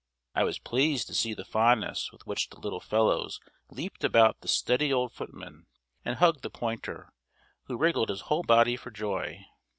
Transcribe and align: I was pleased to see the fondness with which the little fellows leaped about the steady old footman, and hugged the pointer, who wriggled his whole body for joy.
I 0.33 0.45
was 0.45 0.57
pleased 0.57 1.05
to 1.09 1.13
see 1.13 1.35
the 1.35 1.45
fondness 1.45 2.11
with 2.11 2.25
which 2.25 2.49
the 2.49 2.59
little 2.59 2.79
fellows 2.79 3.39
leaped 3.69 4.03
about 4.03 4.41
the 4.41 4.47
steady 4.47 4.91
old 4.91 5.13
footman, 5.13 5.67
and 6.03 6.15
hugged 6.15 6.41
the 6.41 6.49
pointer, 6.49 7.13
who 7.65 7.77
wriggled 7.77 8.09
his 8.09 8.21
whole 8.21 8.41
body 8.41 8.75
for 8.75 8.89
joy. 8.89 9.45